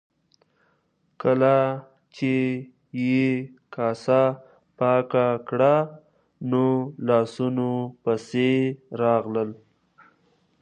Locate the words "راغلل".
9.01-9.49